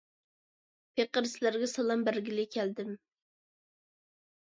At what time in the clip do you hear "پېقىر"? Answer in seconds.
1.01-1.27